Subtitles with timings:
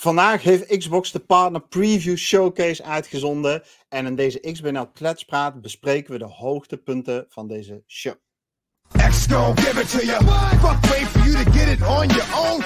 [0.00, 3.62] Vandaag heeft Xbox de Partner Preview Showcase uitgezonden.
[3.88, 8.14] En in deze XBNL Kletspraat bespreken we de hoogtepunten van deze show.
[8.88, 10.24] Give it to you.
[10.58, 12.64] Fuck wait for you to get it on your own.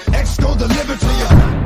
[0.58, 1.62] Deliver to you.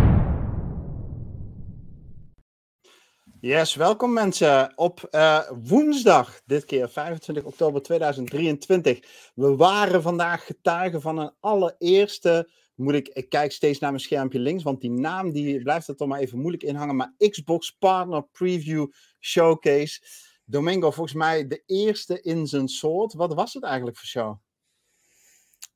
[3.40, 8.98] Yes, welkom mensen op uh, woensdag, dit keer 25 oktober 2023.
[9.34, 12.48] We waren vandaag getuigen van een allereerste
[12.79, 15.96] moet ik, ik kijk steeds naar mijn schermpje links, want die naam die blijft er
[15.96, 16.96] toch maar even moeilijk inhangen.
[16.96, 18.87] Maar Xbox Partner Preview
[19.20, 20.01] Showcase.
[20.45, 23.12] Domingo, volgens mij de eerste in zijn soort.
[23.12, 24.37] Wat was het eigenlijk voor show?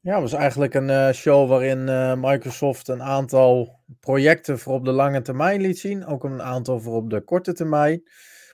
[0.01, 4.85] Ja, het was eigenlijk een uh, show waarin uh, Microsoft een aantal projecten voor op
[4.85, 6.07] de lange termijn liet zien.
[6.07, 8.03] Ook een aantal voor op de korte termijn.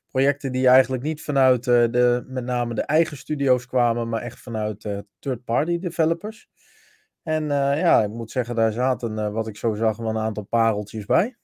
[0.09, 4.38] Projecten die eigenlijk niet vanuit uh, de, met name de eigen studio's kwamen, maar echt
[4.38, 4.88] vanuit
[5.19, 6.49] third-party developers.
[7.28, 10.18] En uh, ja, ik moet zeggen, daar zaten, uh, wat ik zo zag, wel een
[10.18, 11.37] aantal pareltjes bij.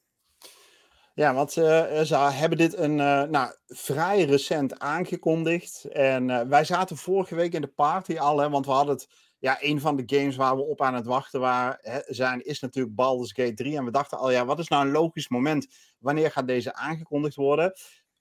[1.14, 2.94] Ja, want uh, ze hebben dit een,
[3.30, 5.84] nou, vrij recent aangekondigd.
[5.84, 9.08] En wij zaten vorige week in de party al, hè, want we hadden het...
[9.38, 12.60] Ja, een van de games waar we op aan het wachten waren, hè, zijn is
[12.60, 13.76] natuurlijk Baldur's Gate 3.
[13.76, 15.66] En we dachten al, ja, wat is nou een logisch moment?
[15.98, 17.72] Wanneer gaat deze aangekondigd worden?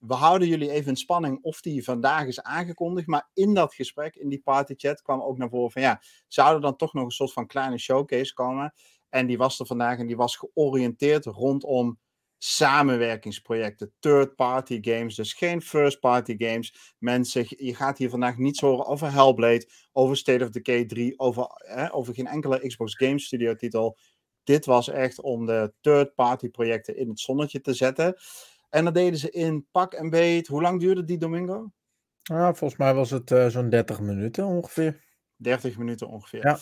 [0.06, 3.06] We houden jullie even in spanning of die vandaag is aangekondigd.
[3.06, 6.60] Maar in dat gesprek, in die partychat, kwam ook naar voren van ja, zou er
[6.60, 8.74] dan toch nog een soort van kleine showcase komen?
[9.08, 11.98] En die was er vandaag en die was georiënteerd rondom
[12.38, 16.94] samenwerkingsprojecten, third-party games, dus geen first-party games.
[16.98, 21.46] Mensen, je gaat hier vandaag niets horen over Hellblade, over State of Decay 3, over,
[21.90, 23.98] over geen enkele Xbox Game Studio titel.
[24.42, 28.16] Dit was echt om de third-party projecten in het zonnetje te zetten.
[28.74, 30.46] En dat deden ze in pak en beet.
[30.46, 31.70] Hoe lang duurde die Domingo?
[32.22, 35.04] Ja, volgens mij was het uh, zo'n 30 minuten ongeveer.
[35.36, 36.46] 30 minuten ongeveer.
[36.46, 36.58] Ja.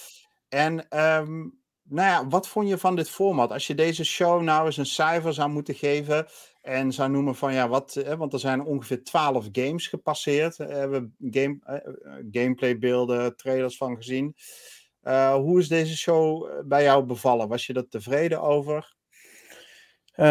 [0.48, 3.52] En um, nou ja, wat vond je van dit format?
[3.52, 6.26] Als je deze show nou eens een cijfer zou moeten geven
[6.60, 10.58] en zou noemen van ja, wat, eh, want er zijn ongeveer 12 games gepasseerd.
[10.58, 14.36] Uh, we hebben game, uh, gameplaybeelden, trailers van gezien.
[15.32, 17.48] hoe is deze show bij jou bevallen?
[17.48, 19.00] Was je er tevreden over?
[20.16, 20.26] Uh,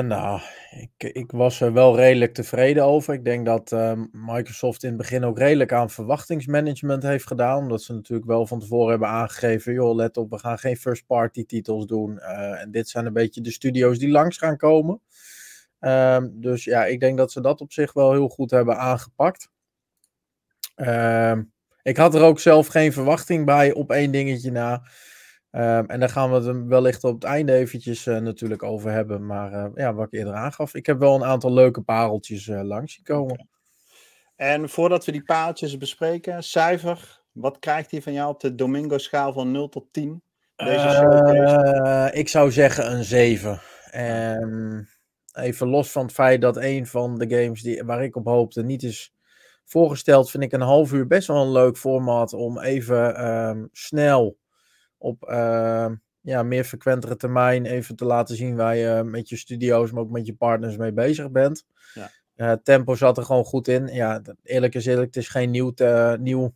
[0.00, 3.14] nou, ik, ik was er wel redelijk tevreden over.
[3.14, 7.58] Ik denk dat uh, Microsoft in het begin ook redelijk aan verwachtingsmanagement heeft gedaan.
[7.58, 11.46] Omdat ze natuurlijk wel van tevoren hebben aangegeven: joh, let op, we gaan geen first-party
[11.46, 12.12] titels doen.
[12.12, 15.00] Uh, en dit zijn een beetje de studio's die langs gaan komen.
[15.78, 19.50] Ehm, dus ja, ik denk dat ze dat op zich wel heel goed hebben aangepakt.
[20.74, 21.42] Ehm,
[21.82, 24.82] ik had er ook zelf geen verwachting bij op één dingetje na.
[25.56, 29.26] Um, en daar gaan we het wellicht op het einde eventjes uh, natuurlijk over hebben.
[29.26, 32.62] Maar uh, ja, wat ik eerder aangaf, ik heb wel een aantal leuke pareltjes uh,
[32.62, 33.48] langs zien komen.
[34.36, 39.32] En voordat we die pareltjes bespreken, cijfer, wat krijgt hij van jou op de Domingo-schaal
[39.32, 40.22] van 0 tot 10?
[40.56, 43.50] Deze ik zou zeggen een 7.
[43.50, 44.82] Um, ehm,
[45.32, 48.62] even los van het feit dat een van de games die, waar ik op hoopte
[48.62, 49.14] niet is
[49.64, 54.36] voorgesteld, vind ik een half uur best wel een leuk format om even um, snel
[54.98, 55.90] op uh,
[56.20, 60.10] ja, meer frequentere termijn even te laten zien waar je met je studio's, maar ook
[60.10, 61.64] met je partners mee bezig bent.
[61.94, 62.10] Ja.
[62.36, 63.86] Uh, tempo zat er gewoon goed in.
[63.86, 66.54] Ja, eerlijk is eerlijk, het is geen nieuw, te, nieuw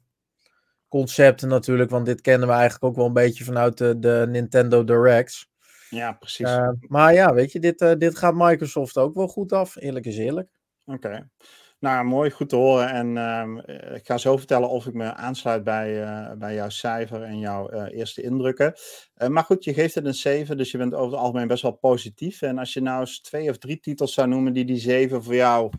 [0.88, 4.84] concept natuurlijk, want dit kennen we eigenlijk ook wel een beetje vanuit de, de Nintendo
[4.84, 5.48] Directs.
[5.90, 6.48] Ja, precies.
[6.48, 10.16] Uh, maar ja, weet je, dit, dit gaat Microsoft ook wel goed af, eerlijk is
[10.16, 10.48] eerlijk.
[10.84, 11.28] Oké.
[11.80, 12.88] Nou, mooi, goed te horen.
[12.88, 17.22] En uh, ik ga zo vertellen of ik me aansluit bij, uh, bij jouw cijfer
[17.22, 18.74] en jouw uh, eerste indrukken.
[19.28, 21.72] maar goed, je geeft het een 7, dus je bent over het algemeen best wel
[21.72, 22.42] positief.
[22.42, 25.34] En als je nou eens twee of drie titels zou noemen die die 7 voor
[25.34, 25.72] jou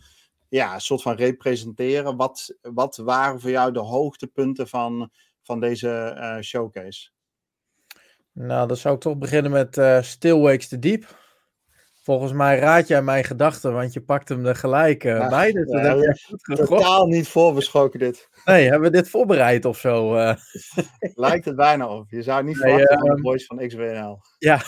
[0.50, 5.12] ja, een soort van representeren, wat, wat waren voor jou de hoogtepunten van,
[5.42, 7.10] van deze showcase?
[8.32, 11.20] Nou, dan zou ik toch beginnen met Still Wakes the Deep.
[12.12, 15.52] Volgens mij raad jij mijn gedachten, want je pakt hem er gelijk uh, bij.
[15.52, 18.30] Dus ja, totaal niet voorbesproken dit.
[18.46, 20.16] Nee, hebben we dit voorbereid of zo?
[20.16, 20.34] Uh...
[21.16, 22.10] Lijkt het bijna op.
[22.10, 24.22] Je zou niet nee, verwachten uh, de voice van XBNL.
[24.38, 24.62] Ja.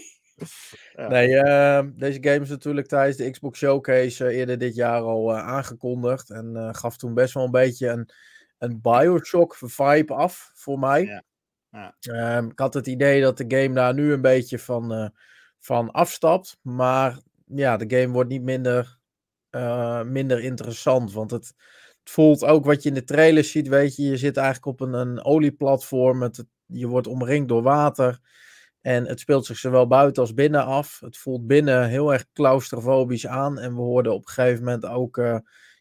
[0.96, 1.08] ja.
[1.08, 5.36] Nee, ehm, deze game is natuurlijk tijdens de Xbox Showcase eh, eerder dit jaar al
[5.36, 6.30] aangekondigd.
[6.30, 8.10] En gaf toen best wel een beetje een,
[8.58, 11.04] een Bioshock vibe af voor mij.
[11.04, 11.22] Ja.
[11.70, 11.94] Ja.
[12.00, 15.12] Ehm, ik had het idee dat de game daar nu een beetje van
[15.60, 16.58] van afstapt.
[16.62, 18.98] Maar ja, de game wordt niet minder,
[19.50, 21.12] uh, minder interessant.
[21.12, 21.46] Want het,
[22.02, 23.68] het, voelt ook wat je in de trailer ziet.
[23.68, 26.22] Weet je, je zit eigenlijk op een, een olieplatform.
[26.22, 28.20] Het, je wordt omringd door water.
[28.80, 31.00] En het speelt zich zowel buiten als binnen af.
[31.00, 33.58] Het voelt binnen heel erg claustrofobisch aan.
[33.58, 35.38] En we hoorden op een gegeven moment ook uh,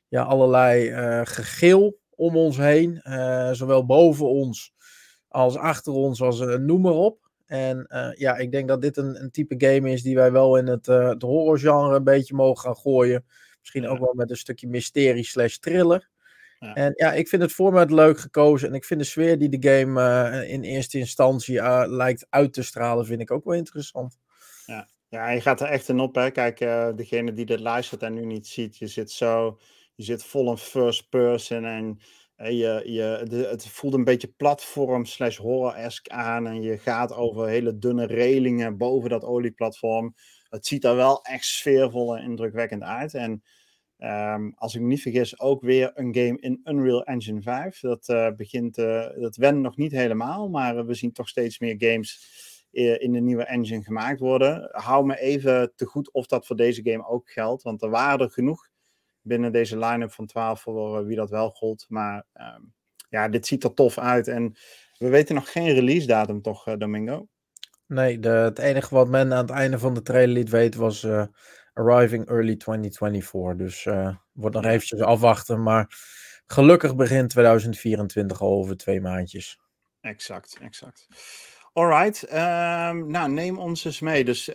[0.07, 3.01] ja, allerlei uh, gegil om ons heen.
[3.55, 4.73] zowel boven ons
[5.27, 7.28] als achter ons, als noem maar op.
[7.49, 7.85] En
[8.17, 10.87] ja, ik denk dat dit een, een, type game is die wij wel in het,
[10.87, 13.25] uh, het horrorgenre een beetje mogen gaan gooien.
[13.59, 16.09] Misschien ook wel met een stukje mysterie slash thriller.
[16.59, 16.73] Ja.
[16.73, 18.67] En ja, ik vind het format leuk gekozen.
[18.67, 23.05] En ik vind de sfeer die de game in eerste instantie lijkt uit te stralen,
[23.05, 24.17] vind ik ook wel interessant.
[24.65, 26.15] Ja, ja je gaat er echt in op.
[26.15, 26.31] Hè.
[26.31, 26.57] Kijk,
[26.97, 29.59] degene die dit luistert en nu niet ziet, je zit zo,
[29.95, 31.99] je zit vol in first person en
[32.43, 36.47] je, je, de, het voelt een beetje platform slash horror-esque aan.
[36.47, 40.15] En je gaat over hele dunne relingen boven dat olieplatform.
[40.49, 43.13] Het ziet er wel echt sfeervol en indrukwekkend uit.
[43.13, 43.43] En
[43.97, 47.79] um, als ik me niet vergis, ook weer een game in Unreal Engine 5.
[47.79, 51.75] Dat uh, begint, uh, dat went nog niet helemaal, maar we zien toch steeds meer
[51.77, 52.37] games
[52.71, 54.69] in de nieuwe engine gemaakt worden.
[54.71, 58.19] Hou me even te goed of dat voor deze game ook geldt, want er waren
[58.19, 58.68] er genoeg
[59.21, 61.85] binnen deze line-up van 12 voor eh, wie dat wel gold.
[61.87, 62.61] Maar ehm,
[63.09, 64.27] ja, dit ziet er tof uit.
[64.27, 64.57] En
[64.97, 67.27] we weten nog geen release datum, toch, uh, Domingo?
[67.87, 71.03] Nee, de, het enige wat men aan het einde van de trailer liet weten was
[71.03, 71.25] uh,
[71.73, 73.67] arriving early 2024.
[73.67, 75.63] Dus uh, wordt nog eventjes afwachten.
[75.63, 75.87] Maar
[76.45, 79.59] gelukkig begint 2024 al over twee maandjes.
[80.01, 81.07] Exact, exact.
[81.73, 84.25] Alright, um, nou neem ons eens mee.
[84.25, 84.49] Dus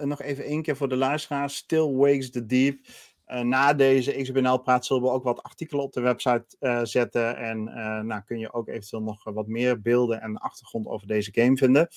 [0.00, 1.56] nog even één keer voor de luisteraars.
[1.56, 2.86] Still Wakes the Deep.
[3.28, 7.36] Uh, na deze XBNL-praat zullen we ook wat artikelen op de website uh, zetten.
[7.36, 11.30] En uh, nou, kun je ook eventueel nog wat meer beelden en achtergrond over deze
[11.32, 11.88] game vinden.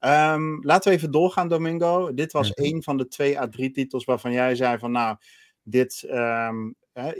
[0.00, 2.14] Um, laten we even doorgaan, Domingo.
[2.14, 5.16] Dit was een van de twee à drie titels waarvan jij zei van nou,
[5.62, 7.12] dit, um, hè,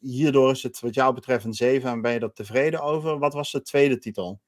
[0.00, 3.18] hierdoor is het wat jou betreft een 7 en ben je er tevreden over.
[3.18, 4.40] Wat was de tweede titel?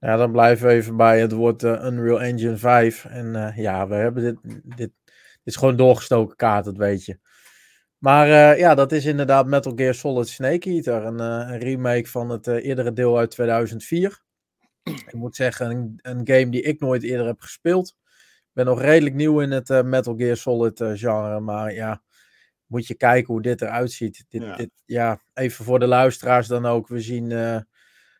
[0.00, 3.04] Ja, dan blijven we even bij het woord Unreal Engine 5.
[3.04, 4.92] En ja, we hebben dit, dit, dit
[5.44, 7.18] is gewoon doorgestoken kaart, dat weet je.
[8.06, 11.04] Maar uh, ja, dat is inderdaad Metal Gear Solid Snake Eater.
[11.04, 14.22] Een, uh, een remake van het uh, eerdere deel uit 2004.
[14.82, 17.96] Ik moet zeggen, een, een, game die ik nooit eerder heb gespeeld.
[18.18, 21.40] Ik ben nog redelijk nieuw in het Metal Gear Solid genre.
[21.40, 22.02] Maar ja,
[22.66, 24.24] moet je kijken hoe dit eruit ziet.
[24.28, 24.56] Dit, ja.
[24.56, 26.88] Dit, ja, even voor de luisteraars dan ook.
[26.88, 27.64] We zien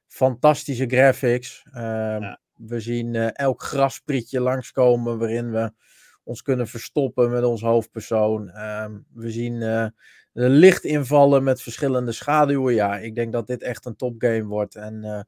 [0.07, 1.67] fantastische graphics.
[1.73, 2.41] Ehm, ja.
[2.55, 5.73] We zien elk grasprietje langskomen waarin we
[6.27, 8.63] ons kunnen verstoppen met ons hoofdpersoon.
[8.63, 9.59] Um, we zien
[10.37, 12.75] de lichtinvallen met verschillende schaduwen.
[12.75, 14.75] Ja, ik denk dat dit echt een topgame wordt.
[14.75, 15.21] En uh,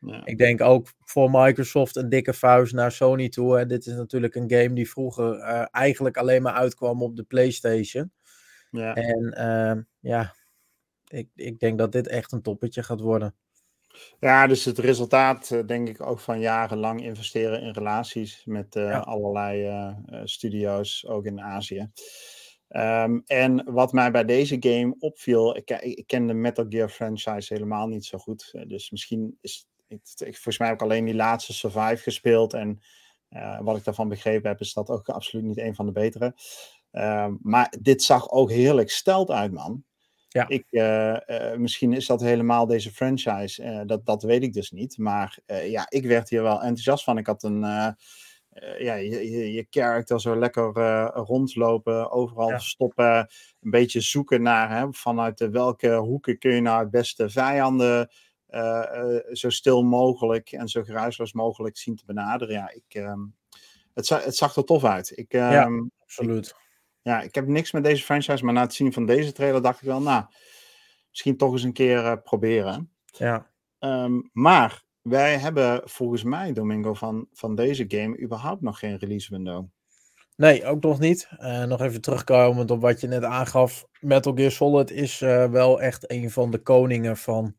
[0.00, 0.24] ja.
[0.24, 3.56] ik denk ook voor Microsoft een dikke vuist naar Sony toe.
[3.56, 3.66] Hè.
[3.66, 8.12] Dit is natuurlijk een game die vroeger uh, eigenlijk alleen maar uitkwam op de PlayStation.
[8.70, 8.94] Ja.
[8.94, 10.34] En ehm, ja,
[11.08, 13.34] ik, ik denk dat dit echt een toppetje gaat worden.
[14.18, 18.88] Ja, dus het resultaat, eh, denk ik, ook van jarenlang investeren in relaties met uh,
[18.88, 18.98] ja.
[18.98, 21.90] allerlei uh, studio's, ook in Azië.
[22.68, 27.54] Um, en wat mij bij deze game opviel, ik, ik, ken de Metal Gear franchise
[27.54, 28.64] helemaal niet zo goed.
[28.66, 32.52] Dus misschien is het, volgens mij heb ik alleen die laatste Survive gespeeld.
[32.52, 32.80] En
[33.60, 36.34] wat ik daarvan begrepen heb, is dat ook absoluut niet een van de betere.
[36.92, 39.84] Um, maar dit zag ook heerlijk steld uit, man.
[40.34, 40.48] Ja.
[40.48, 43.62] Ik, uh, uh, misschien is dat helemaal deze franchise.
[43.62, 44.98] Uh, dat, dat weet ik dus niet.
[44.98, 47.18] Maar ja, ik werd hier wel enthousiast van.
[47.18, 47.60] Ik had een.
[48.78, 50.72] ja, je, je, character zo lekker
[51.14, 52.58] rondlopen, overal ja.
[52.58, 53.16] stoppen,
[53.60, 58.10] een beetje zoeken naar hè, vanuit de welke hoeken kun je nou het beste vijanden
[59.32, 62.54] zo stil mogelijk en zo geruisloos mogelijk zien te benaderen.
[62.54, 63.20] Ja, ik, ehm,
[63.94, 65.18] het, het zag er tof uit.
[65.18, 66.46] Ik, ja, ehm, absoluut.
[66.46, 66.63] Ik,
[67.04, 69.80] ja, ik heb niks met deze franchise, maar na het zien van deze trailer dacht
[69.80, 70.24] ik wel, nou,
[71.10, 72.90] misschien toch eens een keer uh, proberen.
[73.04, 73.50] Ja.
[73.78, 79.30] Um, maar wij hebben volgens mij, Domingo, van, van deze game überhaupt nog geen release
[79.30, 79.66] window.
[80.36, 81.28] Nee, ook nog niet.
[81.38, 83.86] Uh, nog even terugkomend op wat je net aangaf.
[84.00, 87.56] Metal Gear Solid is uh, wel echt een van de koningen van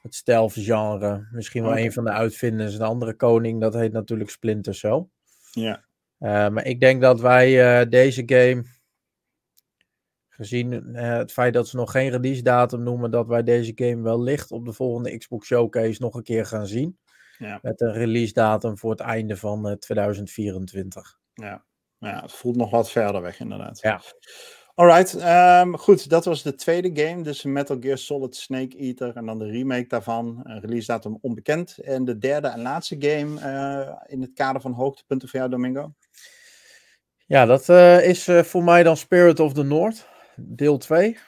[0.00, 1.28] het stealth genre.
[1.30, 1.84] Misschien wel okay.
[1.84, 2.74] een van de uitvinders.
[2.74, 5.06] Een andere koning, dat heet natuurlijk Splinter Cell.
[5.52, 5.84] Ja.
[6.22, 8.64] Uh, maar ik denk dat wij uh, deze game,
[10.28, 14.02] gezien uh, het feit dat ze nog geen release datum noemen, dat wij deze game
[14.02, 16.98] wellicht op de volgende Xbox Showcase nog een keer gaan zien.
[17.38, 17.58] Ja.
[17.62, 21.18] Met een release datum voor het einde van 2024.
[21.34, 21.64] Ja.
[21.98, 23.80] ja, het voelt nog wat verder weg inderdaad.
[23.80, 24.00] Ja.
[24.74, 29.26] Alright, um, goed, dat was de tweede game, dus Metal Gear Solid Snake Eater en
[29.26, 31.78] dan de remake daarvan, uh, release datum onbekend.
[31.78, 35.92] En de derde en laatste game uh, in het kader van hoogtepunten voor jou, Domingo?
[37.32, 41.18] Ja, dat uh, is voor mij dan Spirit of the North, deel 2.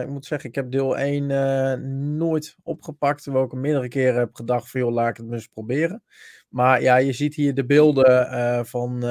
[0.00, 4.70] ik moet zeggen, ik heb deel 1 nooit opgepakt, terwijl ik meerdere keren heb gedacht
[4.70, 6.02] van joh, laat ik het eens proberen.
[6.48, 9.04] Maar ja, je ziet hier de beelden van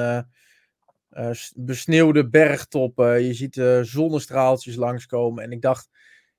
[1.54, 3.22] besneeuwde bergtoppen.
[3.22, 5.44] Je ziet zonnestraaltjes langskomen.
[5.44, 5.88] En ik dacht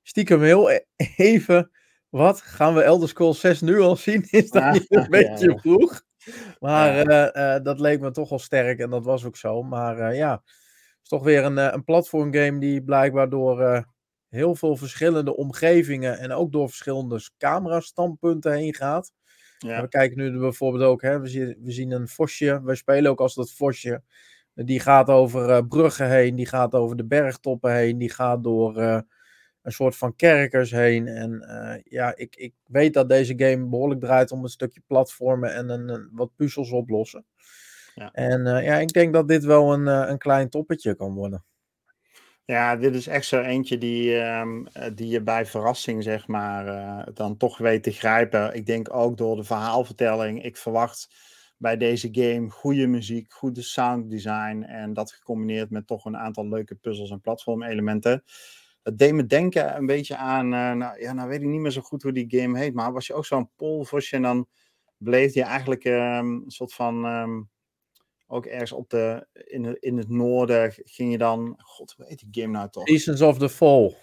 [0.04, 0.84] stiekem heel e-,
[1.16, 1.72] even...
[2.10, 2.42] Wat?
[2.42, 4.26] Gaan we Elder Scrolls 6 nu al zien?
[4.30, 6.06] Is dat niet een beetje vroeg?
[6.60, 7.06] Maar
[7.64, 9.64] dat leek me toch wel sterk en dat was ook zo.
[9.64, 13.86] Maar ja, het is toch weer een, een platformgame die blijkbaar door
[14.30, 19.12] heel veel verschillende omgevingen en ook door verschillende camerastandpunten heen gaat.
[19.58, 19.82] Ja.
[19.82, 22.62] We kijken nu bijvoorbeeld ook, hè, we, zien, we zien een vosje.
[22.64, 24.02] We spelen ook als dat vosje.
[24.54, 28.78] Die gaat over uh, bruggen heen, die gaat over de bergtoppen heen, die gaat door
[28.78, 29.00] uh,
[29.68, 31.08] een soort van kerkers heen.
[31.08, 35.54] En uh, ja, ik, ik weet dat deze game behoorlijk draait om een stukje platformen
[35.54, 37.26] en een, een wat puzzels oplossen.
[37.96, 38.12] Ja.
[38.12, 41.44] En ja, ik denk dat dit wel een, een klein toppetje kan worden.
[42.46, 47.14] Ja, dit is echt zo eentje die, um, die je bij verrassing, zeg maar, uh,
[47.14, 48.54] dan toch weet te grijpen.
[48.54, 50.44] Ik denk ook door de verhaalvertelling.
[50.44, 51.16] Ik verwacht
[51.58, 54.64] bij deze game goede muziek, goede sounddesign.
[54.64, 58.24] En dat gecombineerd met toch een aantal leuke puzzels en platformelementen.
[58.88, 61.72] Het deed me denken een beetje aan, uh, nou, ja, nou weet ik niet meer
[61.72, 62.74] zo goed hoe die game heet.
[62.74, 64.48] Maar was je ook zo'n polvosje en dan
[64.98, 67.06] bleef je eigenlijk um, een soort van...
[67.06, 67.50] Um,
[68.28, 71.56] ook ergens op de, in, het, in het noorden ging je dan.
[71.58, 72.88] God, hoe heet die game nou toch?
[72.88, 73.96] Seasons of the Fall.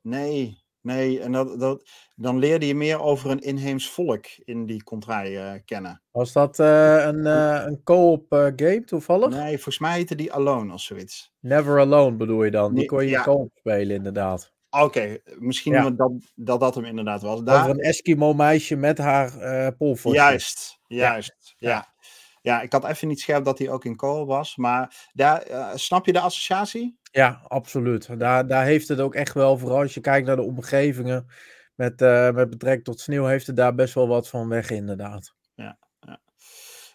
[0.00, 1.20] Nee, nee.
[1.20, 1.82] En dat, dat,
[2.14, 6.02] dan leerde je meer over een inheems volk in die contrai uh, kennen.
[6.10, 9.28] Was dat uh, een, uh, een co-op game toevallig?
[9.28, 11.32] Nee, volgens mij heette die Alone of zoiets.
[11.40, 12.74] Never Alone bedoel je dan?
[12.74, 13.22] Die kon je ja.
[13.22, 14.52] co-op spelen, inderdaad.
[14.70, 15.90] Oké, okay, misschien ja.
[15.90, 17.42] dat, dat dat hem inderdaad was.
[17.42, 17.60] Daar...
[17.60, 19.36] Over een Eskimo meisje met haar
[19.80, 21.70] uh, Juist, juist, ja.
[21.70, 21.96] ja.
[22.42, 24.56] Ja, ik had even niet scherp dat hij ook in co was.
[24.56, 25.44] Maar daar,
[25.74, 26.97] snap je de associatie?
[27.10, 28.18] Ja, absoluut.
[28.18, 31.26] Daar, daar heeft het ook echt wel, vooral als je kijkt naar de omgevingen.
[31.74, 35.34] Met, uh, met betrekking tot sneeuw, heeft het daar best wel wat van weg, inderdaad.
[35.54, 36.20] Ja, ja.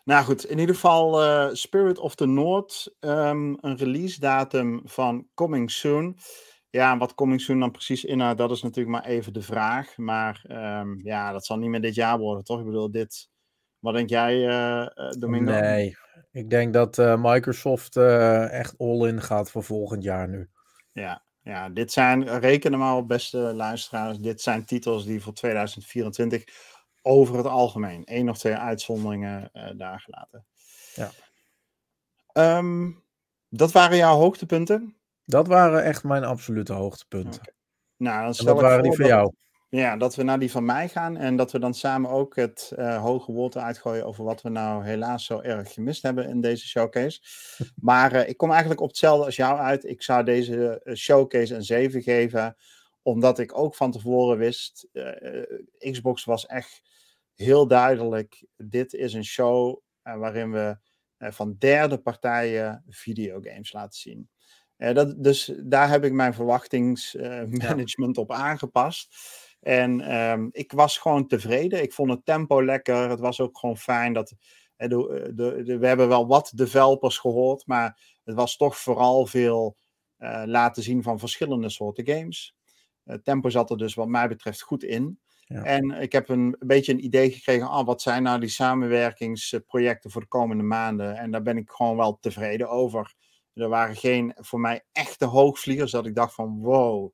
[0.03, 2.96] Nou goed, in ieder geval uh, Spirit of the North.
[3.00, 6.17] Um, een release datum van Coming Soon.
[6.70, 9.98] Ja, wat Coming Soon dan precies inhoudt, dat is natuurlijk maar even de vraag.
[9.98, 10.46] Maar
[10.79, 12.60] um, ja, dat zal niet meer dit jaar worden, toch?
[12.60, 13.29] Ik bedoel, dit
[13.79, 14.88] wat denk jij, uh,
[15.20, 15.51] Domingo?
[15.51, 15.98] Nee,
[16.32, 20.50] ik denk dat uh, Microsoft uh, echt all-in gaat voor volgend jaar nu.
[20.91, 26.43] Ja, ja, dit zijn, reken maar op beste luisteraars, dit zijn titels die voor 2024
[27.01, 30.46] over het algemeen, één of twee uitzonderingen daar gelaten.
[30.96, 31.12] Ja.
[32.58, 33.03] Um,
[33.50, 34.96] dat waren jouw hoogtepunten?
[35.25, 37.41] Dat waren echt mijn absolute hoogtepunten.
[37.41, 37.53] Okay.
[37.98, 39.34] Nou, dan stel en dat waren die voor jou?
[39.75, 42.71] Ja, dat we naar die van mij gaan en dat we dan samen ook het
[42.75, 46.67] uh, hoge woord uitgooien over wat we nou helaas zo erg gemist hebben in deze
[46.67, 47.21] showcase.
[47.75, 49.85] Maar uh, ik kom eigenlijk op hetzelfde als jou uit.
[49.85, 52.55] Ik zou deze uh, showcase een 7 geven,
[53.01, 54.87] omdat ik ook van tevoren wist,
[55.77, 56.81] Xbox was echt
[57.35, 60.77] heel duidelijk, dit is een show waarin we
[61.19, 64.29] van derde partijen videogames laten zien.
[64.77, 68.21] dat, dus daar heb ik mijn verwachtingsmanagement ja.
[68.21, 69.15] op aangepast.
[69.63, 71.82] En um, ik was gewoon tevreden.
[71.82, 73.10] Ik vond het tempo lekker.
[73.10, 74.34] Het was ook gewoon fijn dat.
[74.75, 79.77] de, de, de, we hebben wel wat developers gehoord, maar het was toch vooral veel
[80.20, 82.55] uh, laten zien van verschillende soorten games.
[83.03, 85.20] Het tempo zat er dus, wat mij betreft, goed in.
[85.46, 85.63] Ja.
[85.63, 90.12] En ik heb een, een, beetje een idee gekregen, ah, wat zijn nou die samenwerkingsprojecten
[90.12, 91.17] voor de komende maanden?
[91.17, 93.13] En daar ben ik gewoon wel tevreden over.
[93.53, 97.13] Er waren geen voor mij echte hoogvliegers dat ik dacht van wow,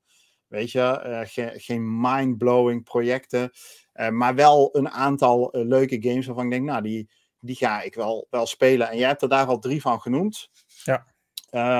[0.50, 3.52] Weet je, uh, ge geen mind-blowing projecten.
[3.94, 7.82] Uh, maar wel een aantal uh, leuke games waarvan ik denk, nou, die, die ga
[7.82, 8.90] ik wel, wel spelen.
[8.90, 10.50] En jij hebt er daar al drie van genoemd.
[10.84, 11.06] Ja.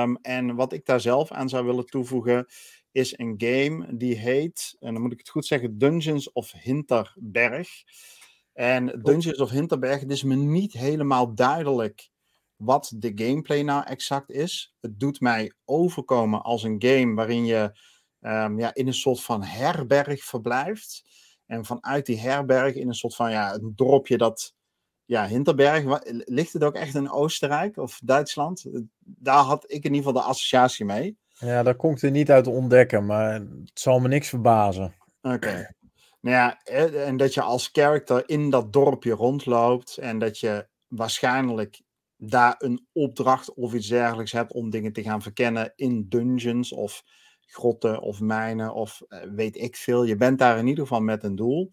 [0.02, 2.46] Um, en wat ik daar zelf aan zou willen toevoegen,
[2.92, 7.68] is een game die heet, en dan moet ik het goed zeggen, Dungeons of Hinterberg.
[8.52, 12.10] En Dungeons of Hinterberg, het is me niet helemaal duidelijk
[12.56, 14.74] wat de gameplay nou exact is.
[14.80, 17.78] Het doet mij overkomen als een game waarin je
[18.20, 21.04] um, ja, in een soort van herberg verblijft.
[21.46, 24.54] En vanuit die herberg in een soort van ja, een dorpje dat.
[25.04, 26.00] Ja, Hinterberg.
[26.24, 28.64] Ligt het ook echt in Oostenrijk of Duitsland?
[28.98, 31.18] Daar had ik in ieder geval de associatie mee.
[31.38, 34.94] Ja, daar ik er niet uit ontdekken, maar het zal me niks verbazen.
[35.22, 35.34] Oké.
[35.34, 35.74] Okay.
[36.20, 36.62] Nou ja,
[37.06, 41.82] en dat je als character in dat dorpje rondloopt en dat je waarschijnlijk
[42.16, 47.02] daar een opdracht of iets dergelijks hebt om dingen te gaan verkennen in dungeons of
[47.50, 50.04] grotten of mijnen of uh, weet ik veel.
[50.04, 51.70] Je bent daar in ieder geval met een doel.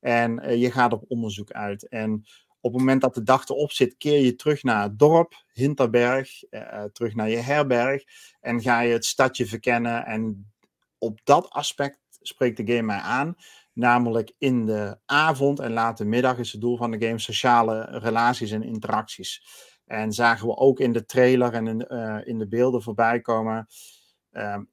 [0.00, 1.88] En uh, je gaat op onderzoek uit.
[1.88, 2.12] En
[2.60, 6.42] op het moment dat de dag erop zit, keer je terug naar het dorp, Hinterberg,
[6.50, 8.02] uh, terug naar je herberg.
[8.40, 10.06] En ga je het stadje verkennen.
[10.06, 10.52] En
[10.98, 13.34] op dat aspect spreekt de game mij aan.
[13.72, 18.50] Namelijk in de avond en late middag is het doel van de game sociale relaties
[18.50, 19.42] en interacties.
[19.84, 21.86] En zagen we ook in de trailer en in,
[22.26, 23.68] in de beelden voorbij komen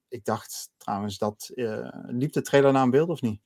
[0.07, 1.51] ik dacht trouwens dat.
[1.55, 3.41] Uh, liep de trailer naar een beeld of niet?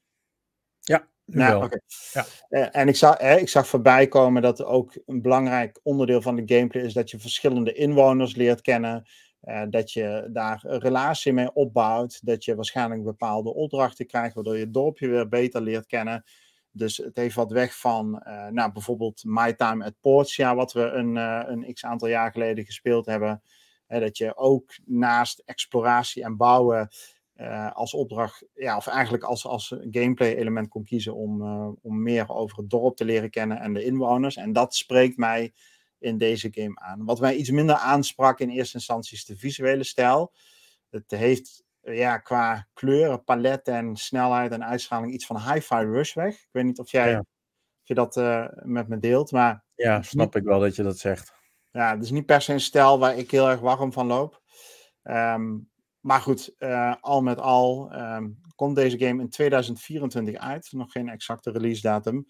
[0.79, 1.79] Ja, Nou, oké.
[2.13, 2.25] Ja.
[2.49, 6.55] Eh, en ik zag, ik zag voorbij komen dat ook een belangrijk onderdeel van de
[6.55, 9.09] gameplay is dat je verschillende inwoners leert kennen.
[9.43, 12.25] Uh, dat je daar een relatie mee opbouwt.
[12.25, 16.23] Dat je waarschijnlijk bepaalde opdrachten krijgt, waardoor je het dorpje weer beter leert kennen.
[16.71, 20.81] Dus het heeft wat weg van, uh, nou, bijvoorbeeld My Time at Portia, wat we
[20.81, 23.41] een, een x aantal jaar geleden gespeeld hebben.
[23.99, 26.89] Dat je ook naast exploratie en bouwen
[27.35, 32.01] uh, als opdracht, ja, of eigenlijk als, als gameplay element kon kiezen om, uh, om
[32.01, 34.35] meer over het dorp te leren kennen en de inwoners.
[34.35, 35.53] En dat spreekt mij
[35.99, 37.05] in deze game aan.
[37.05, 40.33] Wat mij iets minder aansprak in eerste instantie is de visuele stijl.
[40.89, 46.33] Het heeft ja, qua kleuren, palet en snelheid en uitstraling iets van Hi-Fi Rush weg.
[46.33, 47.25] Ik weet niet of jij of
[47.87, 49.63] je dat uh, met me deelt, maar...
[49.75, 51.33] Ja, snap ik wel dat je dat zegt.
[51.71, 54.41] Ja, het is niet per se een stijl waar ik heel erg warm van loop.
[55.03, 60.71] Um, maar goed, uh, al met al um, komt deze game in 2024 uit.
[60.71, 62.25] Nog geen exacte release datum.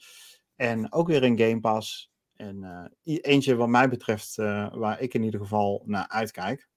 [0.55, 2.11] En ook weer in Game Pass.
[2.35, 2.63] En
[3.03, 6.69] uh, eentje wat mij betreft uh, waar ik in ieder geval naar uitkijk.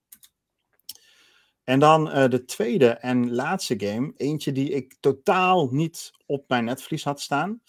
[1.64, 4.12] En dan de tweede en laatste game.
[4.16, 7.62] Eentje die ik totaal niet op mijn netvlies had staan.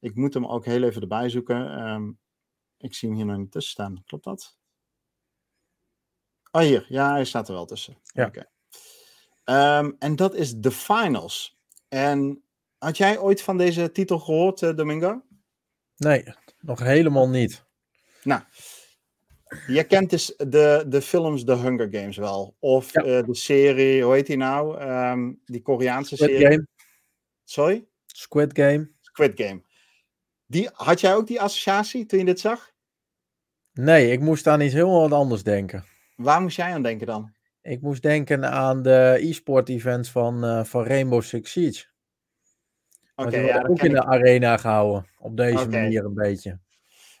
[0.00, 1.88] Ik moet hem ook heel even erbij zoeken.
[1.88, 2.18] Um,
[2.78, 4.02] ik zie hem hier nog niet tussen staan.
[4.06, 4.56] Klopt dat?
[6.50, 6.86] Oh, hier.
[6.88, 7.98] Ja, hij staat er wel tussen.
[8.02, 8.26] Ja.
[8.26, 8.46] Okay.
[9.78, 11.58] Um, en dat is The Finals.
[11.88, 12.42] En
[12.78, 15.22] had jij ooit van deze titel gehoord, uh, Domingo?
[15.96, 16.24] Nee,
[16.58, 17.64] nog helemaal niet.
[18.22, 18.42] Nou,
[19.66, 22.56] je kent dus de, de films The Hunger Games wel.
[22.58, 23.04] Of ja.
[23.04, 24.82] uh, de serie, hoe heet die nou?
[24.82, 26.46] Um, die Koreaanse Squid serie.
[26.46, 26.66] Game.
[27.44, 27.86] Sorry?
[28.06, 28.90] Squid Game.
[29.00, 29.62] Squid Game.
[30.50, 32.72] Die, had jij ook die associatie toen je dit zag?
[33.72, 35.84] Nee, ik moest aan iets helemaal wat anders denken.
[36.16, 37.32] Waar moest jij aan denken dan?
[37.62, 41.84] Ik moest denken aan de e-sport events van, uh, van Rainbow Six Siege.
[43.16, 45.06] Oké, okay, ja, ook in de arena gehouden.
[45.18, 45.82] Op deze okay.
[45.82, 46.58] manier een beetje.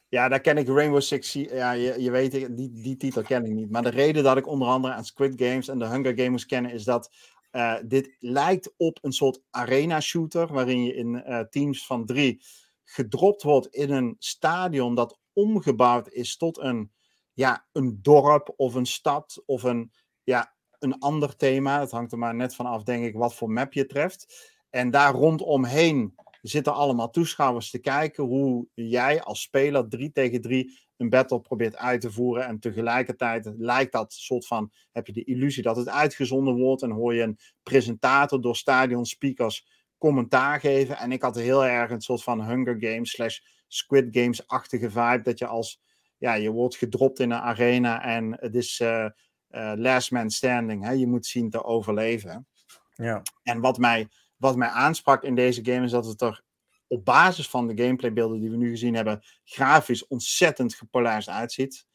[0.08, 1.54] Ja, daar ken ik Rainbow Six Siege.
[1.54, 3.70] Ja, je, je weet, die, die titel ken ik niet.
[3.70, 6.46] Maar de reden dat ik onder andere aan Squid Games en de Hunger Games moest
[6.46, 7.12] kennen, is dat
[7.52, 10.52] uh, dit lijkt op een soort arena shooter.
[10.52, 12.42] Waarin je in uh, teams van drie
[12.90, 16.92] gedropt wordt in een stadion dat omgebouwd is tot een,
[17.32, 19.92] ja, een dorp of een stad of een
[20.24, 21.80] ja, een ander thema.
[21.80, 24.52] Het hangt er maar net vanaf, denk ik, wat voor map je treft.
[24.70, 30.78] En daar rondomheen zitten allemaal toeschouwers te kijken hoe jij als speler 3 tegen 3
[30.96, 32.46] een battle probeert uit te voeren.
[32.46, 36.90] En tegelijkertijd lijkt dat soort van, heb je de illusie dat het uitgezonden wordt en
[36.90, 39.66] hoor je een presentator door stadion speakers
[39.98, 40.96] commentaar geven.
[40.96, 45.38] En ik had heel erg een soort van Hunger Games slash Squid Games-achtige vibe, dat
[45.38, 45.80] je als,
[46.18, 48.80] ja, je wordt gedropt in een arena en het is...
[48.80, 49.06] Uh,
[49.50, 50.84] uh, last man standing.
[50.84, 50.90] Hè?
[50.90, 52.46] Je moet zien te overleven.
[52.94, 53.22] Ja.
[53.42, 56.42] En wat mij, wat mij aansprak in deze game is dat het er
[56.86, 61.86] op basis van de gameplaybeelden die we nu gezien hebben, grafisch ontzettend gepolijst uitziet.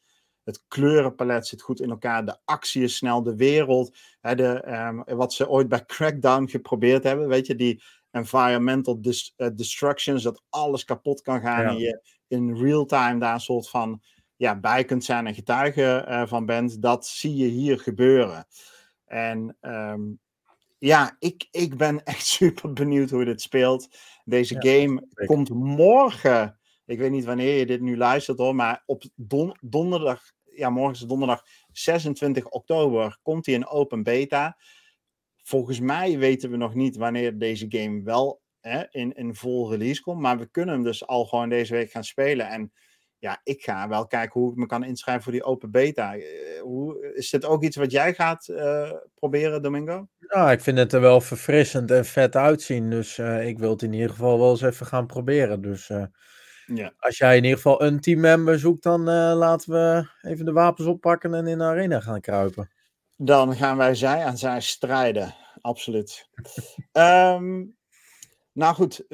[0.44, 2.24] Het kleurenpalet zit goed in elkaar.
[2.24, 3.22] De actie is snel.
[3.22, 3.96] De wereld.
[4.20, 7.28] Hè, de, um, wat ze ooit bij Crackdown geprobeerd hebben.
[7.28, 10.22] Weet je, die environmental dis, uh, destructions.
[10.22, 11.62] Dat alles kapot kan gaan.
[11.62, 11.68] Ja.
[11.68, 14.02] En je in real time daar een soort van
[14.36, 18.46] ja, bij kunt zijn en getuige uh, van bent, dat zie je hier gebeuren.
[19.04, 20.20] En um,
[20.78, 23.88] ja, ik, ik ben echt super benieuwd hoe dit speelt.
[24.24, 26.58] Deze ja, game komt morgen.
[26.86, 30.22] Ik weet niet wanneer je dit nu luistert hoor, maar op don donderdag,
[30.56, 34.56] ja, morgen is donderdag 26 oktober, komt hij in open beta.
[35.42, 40.02] Volgens mij weten we nog niet wanneer deze game wel hè, in, in vol release
[40.02, 42.48] komt, maar we kunnen hem dus al gewoon deze week gaan spelen.
[42.48, 42.72] En
[43.24, 46.16] ja, ik ga wel kijken hoe ik me kan inschrijven voor die open beta.
[46.16, 46.24] Uh,
[46.60, 50.08] hoe, is dit ook iets wat jij gaat uh, proberen, Domingo?
[50.18, 52.90] Ja, ik vind het er wel verfrissend en vet uitzien.
[52.90, 55.62] Dus uh, ik wil het in ieder geval wel eens even gaan proberen.
[55.62, 55.90] Dus
[56.66, 56.92] ja.
[56.98, 59.02] als jij in ieder geval een teammember zoekt, dan
[59.34, 62.70] laten we even de wapens oppakken en in de arena gaan kruipen.
[63.16, 65.34] Dan gaan wij zij aan zij strijden.
[65.60, 66.28] Absoluut.
[66.92, 67.76] um,
[68.52, 69.06] nou goed,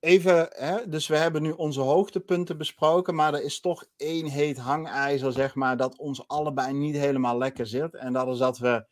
[0.00, 4.58] even, hè, dus we hebben nu onze hoogtepunten besproken, maar er is toch één heet
[4.58, 7.94] hangijzer, zeg maar, dat ons allebei niet helemaal lekker zit.
[7.94, 8.86] En dat is dat we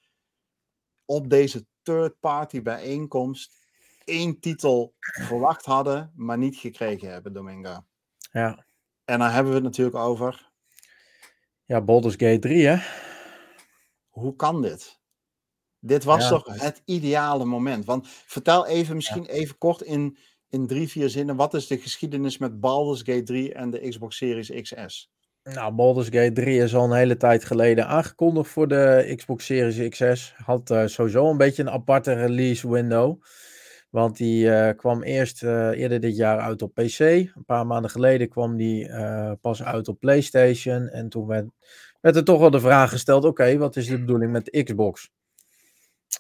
[1.05, 3.65] op deze third-party bijeenkomst
[4.07, 7.85] één titel verwacht hadden, maar niet gekregen hebben, Domingo.
[8.33, 8.66] Ja.
[9.05, 10.51] En dan hebben we het natuurlijk over...
[11.64, 12.77] Ja, Baldur's Gate 3, hè?
[14.09, 15.01] Hoe kan dit?
[15.79, 16.29] Dit was ja.
[16.29, 17.85] toch het ideale moment?
[17.85, 19.29] Want vertel even, misschien ja.
[19.29, 23.55] even kort in in drie, vier zinnen, wat is de geschiedenis met Baldur's Gate 3
[23.55, 25.11] en de Xbox Series XS?
[25.42, 29.88] Nou, Baldur's Gate 3 is al een hele tijd geleden aangekondigd voor de Xbox Series
[29.88, 30.35] XS.
[30.45, 33.23] Had uh, sowieso een beetje een aparte release window.
[33.90, 36.99] Want die kwam eerst eerder dit jaar uit op PC.
[36.99, 38.90] Een paar maanden geleden kwam die
[39.40, 40.88] pas uit op PlayStation.
[40.88, 41.46] En toen werd,
[42.01, 45.11] werd er toch wel de vraag gesteld: oké, wat is de bedoeling met de Xbox?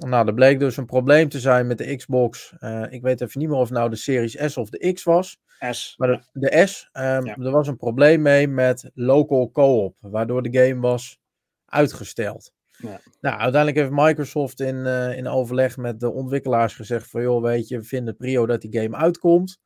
[0.04, 2.54] Nou, er bleek dus een probleem te zijn met de Xbox.
[2.88, 5.38] ik weet even niet meer of het nou de Series S of de X was.
[5.70, 5.94] S.
[5.96, 10.58] Maar de, de S, um, er was een probleem mee met local co-op, waardoor de
[10.58, 11.18] game was
[11.64, 12.52] uitgesteld.
[12.76, 13.00] Ja.
[13.20, 17.68] Nou, uiteindelijk heeft Microsoft in, uh, in overleg met de ontwikkelaars gezegd van joh, weet
[17.68, 19.60] je, we vinden prio dat die game uitkomt.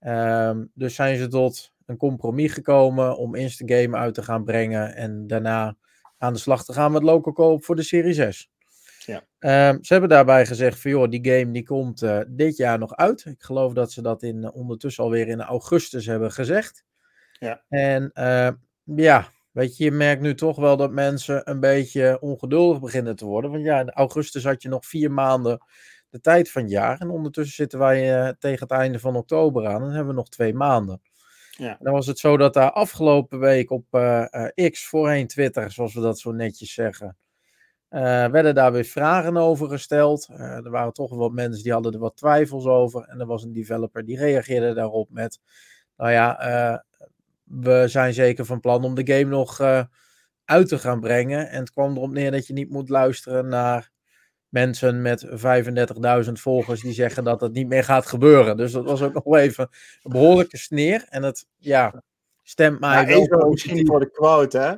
[0.00, 4.44] Um, dus zijn ze tot een compromis gekomen om eerst de game uit te gaan
[4.44, 5.76] brengen en daarna
[6.18, 8.50] aan de slag te gaan met local co-op voor de Series S.
[9.06, 9.16] Ja.
[9.70, 12.96] Um, ze hebben daarbij gezegd van joh, die game die komt uh, dit jaar nog
[12.96, 13.24] uit.
[13.24, 16.84] Ik geloof dat ze dat in, uh, ondertussen alweer in augustus hebben gezegd.
[17.32, 17.64] Ja.
[17.68, 18.50] En uh,
[18.96, 23.24] ja, weet je, je merkt nu toch wel dat mensen een beetje ongeduldig beginnen te
[23.24, 23.50] worden.
[23.50, 25.58] Want ja, in augustus had je nog vier maanden
[26.10, 27.00] de tijd van het jaar.
[27.00, 30.28] En ondertussen zitten wij tegen het einde van oktober aan en dan hebben we nog
[30.28, 31.00] twee maanden.
[31.50, 31.76] Ja.
[31.80, 33.84] Dan was het zo dat daar afgelopen week op
[34.70, 37.16] X, voorheen Twitter, zoals we dat zo netjes zeggen,
[37.88, 40.28] werden daar weer vragen over gesteld.
[40.38, 43.04] Er waren toch wat mensen die hadden er wat twijfels over.
[43.04, 45.40] En er was een developer die reageerde daarop met:
[45.96, 46.84] Nou ja,
[47.48, 49.60] we zijn zeker van plan om de game nog
[50.44, 51.48] uit te gaan brengen.
[51.48, 53.90] En het kwam erop neer dat je niet moet luisteren naar
[54.48, 55.26] mensen met
[56.26, 58.56] 35.000 volgers die zeggen dat het niet meer gaat gebeuren.
[58.56, 59.68] Dus dat was ook nog even
[60.02, 61.06] een behoorlijke sneer.
[61.08, 62.02] En het, ja,
[62.42, 63.50] stemt mij ja, wel.
[63.50, 64.74] Misschien voor de quote, hè?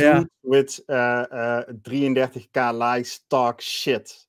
[0.00, 0.28] ja.
[0.40, 4.26] with uh, uh, 33k likes talk shit.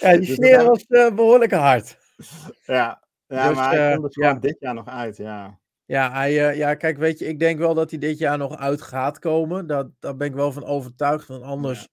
[0.00, 1.98] ja, die dus sneer was uh, behoorlijk hard.
[2.64, 4.34] Ja, ja dus, maar hij komt dus ja.
[4.34, 5.58] dit jaar nog uit, ja.
[5.84, 8.56] Ja, hij, uh, ja, kijk, weet je, ik denk wel dat hij dit jaar nog
[8.56, 9.66] uit gaat komen.
[9.66, 11.28] Dat, daar ben ik wel van overtuigd.
[11.28, 11.86] Want anders ja.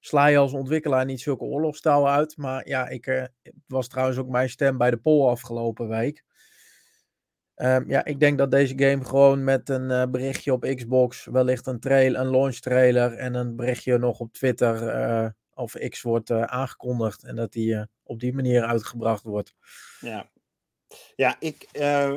[0.00, 2.36] sla je als ontwikkelaar niet zulke oorlogstouwen uit.
[2.36, 6.24] Maar ja, ik, het was trouwens ook mijn stem bij de poll afgelopen week.
[7.56, 11.66] Um, ja, ik denk dat deze game gewoon met een uh, berichtje op Xbox, wellicht
[11.66, 16.30] een, trail, een launch trailer en een berichtje nog op Twitter uh, of X wordt
[16.30, 19.54] uh, aangekondigd en dat die op die manier uitgebracht wordt.
[20.00, 20.30] Ja,
[21.16, 21.68] ja ik,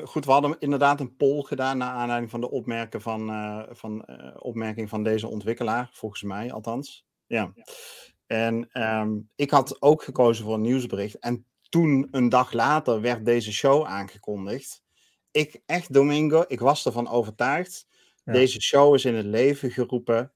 [0.03, 3.27] goed, we hadden inderdaad een poll gedaan naar aanleiding van de opmerking van,
[3.71, 4.05] van,
[4.39, 7.05] opmerking van deze ontwikkelaar, volgens mij althans.
[7.25, 7.53] Ja.
[8.27, 13.25] En um, ik had ook gekozen voor een nieuwsbericht en toen een dag later werd
[13.25, 14.83] deze show aangekondigd
[15.33, 17.88] ik echt, Domingo, ik was ervan overtuigd.
[18.23, 20.33] Deze show is in het leven geroepen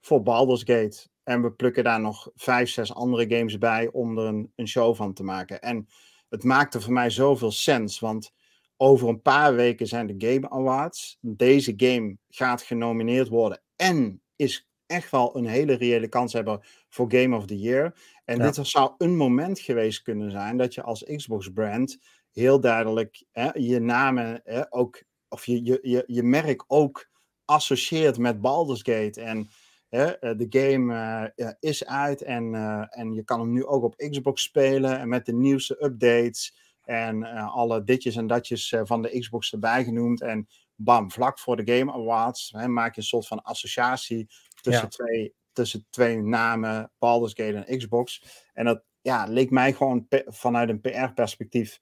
[0.00, 1.08] voor Baldur's Gate.
[1.22, 4.94] En we plukken daar nog vijf, zes andere games bij om er een, een show
[4.94, 5.60] van te maken.
[5.60, 5.88] En
[6.30, 8.32] het maakte voor mij zoveel sens, want
[8.76, 11.18] over een paar weken zijn de Game Awards.
[11.20, 17.12] Deze game gaat genomineerd worden en is echt wel een hele reële kans hebben voor
[17.12, 17.94] Game of the Year.
[18.24, 21.98] En dit zou een moment geweest kunnen zijn dat je als Xbox brand
[22.32, 27.08] heel duidelijk hè, je namen hè, ook, of je, je, je, je merk ook
[27.44, 29.20] associeert met Baldur's Gate.
[29.20, 29.48] En
[29.90, 30.94] de game
[31.36, 34.98] uh, is uit en, uh, en je kan hem nu ook op Xbox spelen.
[34.98, 37.22] En met de nieuwste updates en
[37.52, 40.20] alle ditjes en datjes van de Xbox erbij genoemd.
[40.20, 44.28] En bam, vlak voor de Game Awards hè, maak je een soort van associatie
[44.60, 44.88] tussen, ja.
[44.88, 48.22] twee, tussen twee namen, Baldur's Gate en Xbox.
[48.52, 51.80] En dat ja, leek mij gewoon vanuit een PR-perspectief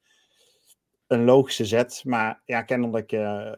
[1.09, 2.03] een logische zet.
[2.05, 3.53] Maar ja, kennelijk, uh,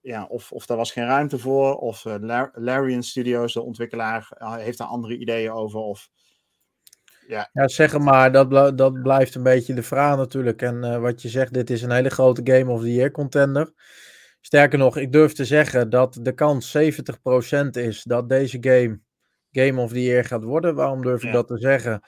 [0.00, 4.78] ja, of, of daar was geen ruimte voor, of uh, Larian Studios, de ontwikkelaar, heeft
[4.78, 5.80] daar andere ideeën over.
[5.80, 6.08] Of,
[7.26, 7.50] ja.
[7.52, 10.62] ja, zeg maar, dat, dat blijft een beetje de vraag natuurlijk.
[10.62, 13.72] En wat je zegt, dit is een hele grote Game of the Year contender.
[14.40, 16.80] Sterker nog, ik durf te zeggen dat de kans 70%
[17.70, 19.00] is dat deze game
[19.50, 20.74] Game of the Year gaat worden.
[20.74, 21.32] Waarom durf ik ja.
[21.32, 22.02] dat te zeggen?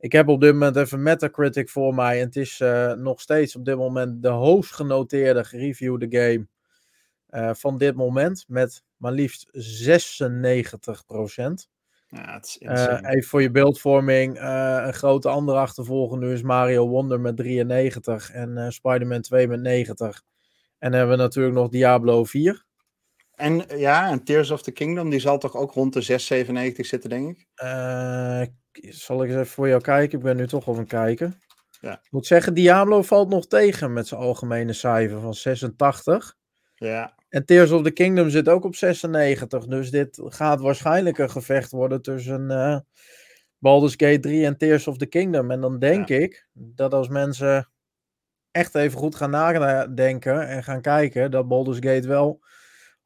[0.00, 2.20] Ik heb op dit moment even Metacritic voor mij.
[2.20, 6.46] En het is uh, nog steeds op dit moment de hoogst genoteerde gereviewde game
[7.30, 8.44] uh, van dit moment.
[8.48, 11.70] Met maar liefst 96 procent.
[12.08, 14.40] Ja, het is uh, even voor je beeldvorming.
[14.40, 15.68] een grote andere
[16.18, 18.30] nu is Mario Wonder met 93.
[18.30, 20.22] En Spider-Man 2 met 90.
[20.78, 22.64] En dan hebben we natuurlijk nog Diablo 4.
[23.34, 26.02] En ja, en Tears of the Kingdom, die zal toch ook rond de
[26.74, 27.46] 6,97 zitten, denk ik?
[27.62, 28.42] Uh,
[28.88, 30.18] zal ik eens even voor jou kijken?
[30.18, 31.40] Ik ben nu toch al aan kijken.
[31.80, 31.92] Ja.
[31.92, 36.36] Ik moet zeggen, Diablo valt nog tegen met zijn algemene cijfer van 86.
[36.74, 37.14] Ja.
[37.28, 39.66] En Tears of the Kingdom zit ook op 96.
[39.66, 42.78] Dus dit gaat waarschijnlijk een gevecht worden tussen uh,
[43.58, 45.50] Baldur's Gate 3 en Tears of the Kingdom.
[45.50, 46.16] En dan denk ja.
[46.16, 47.68] ik dat als mensen
[48.50, 52.40] echt even goed gaan nadenken en gaan kijken, dat Baldur's Gate wel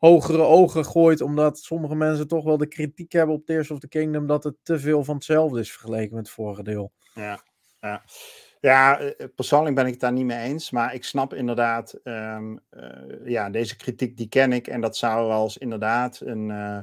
[0.05, 3.88] hogere ogen gooit, omdat sommige mensen toch wel de kritiek hebben op Tears of the
[3.88, 6.93] Kingdom dat het te veel van hetzelfde is vergeleken met het vorige deel.
[7.14, 7.43] Ja,
[7.81, 8.03] Ja.
[8.61, 9.01] Ja,
[9.35, 10.71] persoonlijk ben ik het daar niet mee eens.
[10.71, 12.81] Maar ik snap inderdaad, um, uh,
[13.25, 14.67] ja, deze kritiek die ken ik.
[14.67, 16.49] En dat zou als inderdaad een.
[16.49, 16.79] Uh,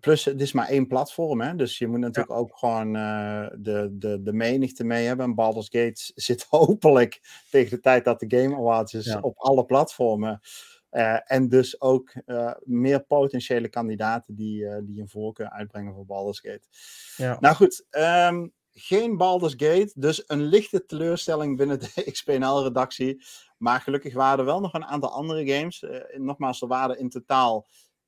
[0.00, 1.54] plus, het is maar één platform, hè?
[1.54, 5.26] dus je moet natuurlijk ook gewoon uh, de, de, de menigte mee hebben.
[5.26, 9.64] En Baldur's Gate zit hopelijk tegen de tijd dat de Game Awards is op alle
[9.64, 10.40] platformen.
[11.24, 12.12] En dus ook
[12.64, 16.66] meer potentiële kandidaten die, die een voorkeur uitbrengen voor Baldur's Gate.
[17.16, 17.36] Ja.
[17.40, 23.22] Nou goed, um, geen Baldur's Gate, dus een lichte teleurstelling binnen de XPNL-redactie.
[23.58, 25.82] Maar gelukkig waren er wel nog een aantal andere games.
[25.82, 27.66] Uh, nogmaals, er waren in totaal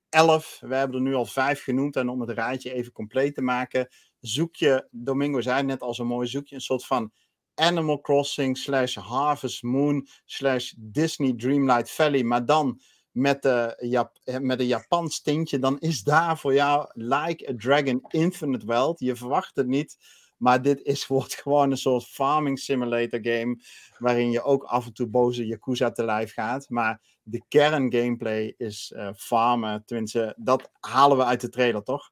[0.09, 0.59] 11.
[0.61, 1.97] We hebben er nu al vijf genoemd.
[1.97, 3.89] En om het rijtje even compleet te maken,
[4.21, 7.13] zoek je, Domingo zei net al zo mooi, zoek je een soort van
[7.55, 14.61] Animal Crossing slash Harvest Moon slash Disney Dreamlight Valley, maar dan met, de Jap met
[14.61, 19.01] een Japans tintje, dan is daar voor jou Like a Dragon Infinite World.
[19.01, 19.97] Je verwacht het niet.
[20.37, 23.61] Maar dit is, wordt gewoon een soort farming simulator game.
[23.99, 26.69] Waarin je ook af en toe boze Yakuza te lijf gaat.
[26.69, 29.85] Maar de kern gameplay is uh, farmen.
[29.85, 32.11] Tenminste, dat halen we uit de trailer, toch?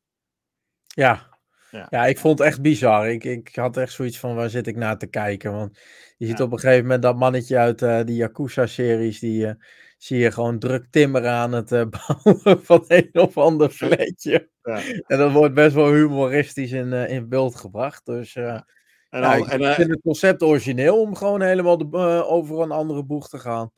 [0.87, 1.32] Ja.
[1.73, 1.87] Ja.
[1.91, 3.11] ja, ik vond het echt bizar.
[3.11, 5.53] Ik, ik had echt zoiets van, waar zit ik naar te kijken?
[5.53, 5.79] Want
[6.17, 9.53] je ziet op een gegeven moment dat mannetje uit uh, die Yakuza-series, die uh,
[9.99, 11.83] zie je gewoon druk timmer aan het uh,
[12.23, 14.49] bouwen van een of ander fletje.
[14.63, 14.81] Ja.
[15.07, 18.07] En dat wordt best wel humoristisch in, in beeld gebracht.
[18.07, 18.65] Dus en
[19.11, 23.39] ik en, vind het concept origineel om gewoon helemaal de, over een andere boeg te
[23.39, 23.71] gaan.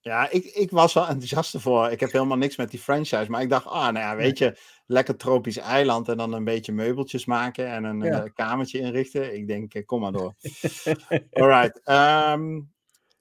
[0.00, 1.90] Ja, ik, ik was wel enthousiast ervoor.
[1.90, 3.30] Ik heb helemaal niks met die franchise.
[3.30, 6.72] Maar ik dacht, ah, nou ja, weet je, lekker tropisch eiland en dan een beetje
[6.72, 8.28] meubeltjes maken en een ja.
[8.28, 9.34] kamertje inrichten.
[9.34, 10.34] Ik denk, kom maar door.
[11.30, 11.80] Alright.
[11.84, 12.72] Um,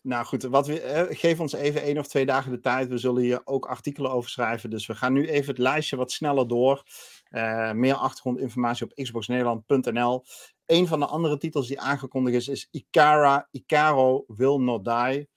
[0.02, 2.88] nou goed, wat we, geef ons even één of twee dagen de tijd.
[2.88, 4.70] We zullen hier ook artikelen over schrijven.
[4.70, 6.84] Dus we gaan nu even het lijstje wat sneller door.
[7.30, 10.24] Uh, meer achtergrondinformatie op xboxnederland.nl.
[10.66, 15.30] Een van de andere titels die aangekondigd is, is Ikara, Icaro Will Not Die.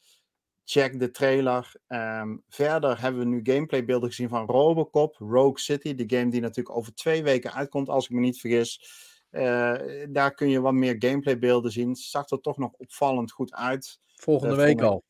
[0.71, 1.73] Check de trailer.
[1.89, 5.95] Um, verder hebben we nu gameplaybeelden gezien van Robocop, Rogue City.
[5.95, 8.85] De game die natuurlijk over twee weken uitkomt, als ik me niet vergis.
[9.31, 9.75] Uh,
[10.09, 11.95] daar kun je wat meer gameplaybeelden zien.
[11.95, 14.01] Zag er toch nog opvallend goed uit.
[14.15, 15.05] Volgende uh, week al.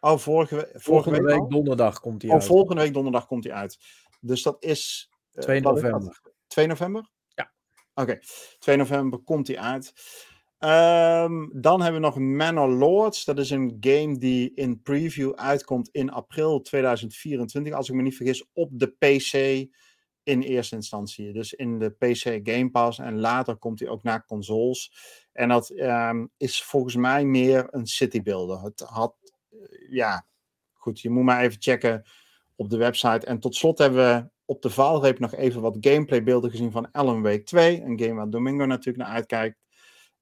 [0.00, 2.46] Oh, vorige, vorige volgende week, week donderdag komt hij oh, uit.
[2.46, 3.78] volgende week donderdag komt hij uit.
[4.20, 5.10] Dus dat is...
[5.32, 6.20] Uh, 2 november.
[6.46, 7.10] 2 november?
[7.28, 7.52] Ja.
[7.94, 8.22] Oké, okay.
[8.58, 9.92] 2 november komt hij uit.
[10.60, 13.24] Um, dan hebben we nog Manor Lords.
[13.24, 17.72] Dat is een game die in preview uitkomt in april 2024.
[17.72, 19.68] Als ik me niet vergis, op de PC
[20.22, 21.32] in eerste instantie.
[21.32, 22.98] Dus in de PC Game Pass.
[22.98, 24.92] En later komt hij ook naar consoles.
[25.32, 28.62] En dat um, is volgens mij meer een citybuilder.
[28.62, 29.14] Het had,
[29.50, 30.26] uh, ja,
[30.72, 32.04] goed, je moet maar even checken
[32.56, 33.26] op de website.
[33.26, 37.22] En tot slot hebben we op de valreep nog even wat gameplaybeelden gezien van Alan
[37.22, 37.82] Wake 2.
[37.82, 39.58] Een game waar Domingo natuurlijk naar uitkijkt.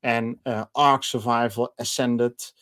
[0.07, 2.55] En uh, Ark Survival Ascended.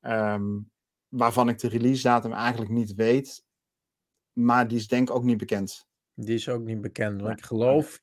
[0.00, 0.70] Um,
[1.08, 3.44] waarvan ik de release datum eigenlijk niet weet.
[4.32, 5.88] Maar die is denk ik ook niet bekend.
[6.14, 7.22] Die is ook niet bekend.
[7.22, 7.94] Ik geloof.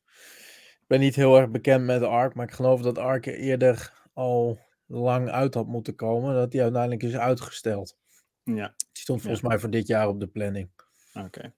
[0.80, 2.34] Ik ben niet heel erg bekend met Ark.
[2.34, 6.34] Maar ik geloof dat Ark eerder al lang uit had moeten komen.
[6.34, 7.98] Dat die uiteindelijk is uitgesteld.
[8.44, 8.74] Ja.
[8.78, 9.48] Die stond volgens ja.
[9.48, 10.70] mij voor dit jaar op de planning.
[11.14, 11.26] Oké.
[11.26, 11.54] Okay.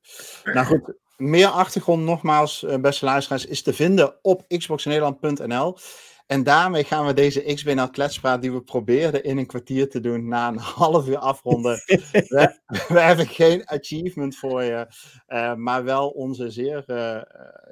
[0.53, 5.77] Nou goed, meer achtergrond nogmaals, eh, beste luisteraars, is te vinden op xboxnederland.nl.
[6.29, 10.27] En daarmee gaan we deze XBNL kletspraat die we probeerden in een kwartier te doen,
[10.27, 11.75] na een half uur afronden.
[11.85, 14.87] we, we, hebben geen achievement voor je,
[15.27, 17.21] uh, maar wel onze zeer, uh, uh,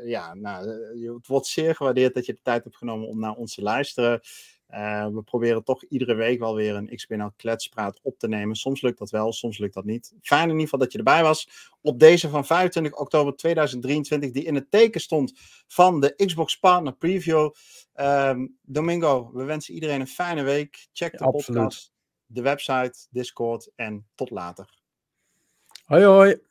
[0.09, 0.67] ja, nou,
[1.13, 4.21] het wordt zeer gewaardeerd dat je de tijd hebt genomen om naar ons te luisteren.
[4.69, 8.55] Uh, we proberen toch iedere week wel weer een XBNL kletspraat op te nemen.
[8.55, 10.13] Soms lukt dat wel, soms lukt dat niet.
[10.21, 11.49] Fijn in ieder geval dat je erbij was.
[11.81, 15.33] Op deze van 25 oktober 2023, die in het teken stond
[15.67, 17.51] van de Xbox Partner Preview.
[17.95, 20.87] Um, Domingo, we wensen iedereen een fijne week.
[20.93, 21.93] Check de ja, podcast,
[22.25, 24.75] de website, Discord en tot later.
[25.85, 26.46] Hoi hoi.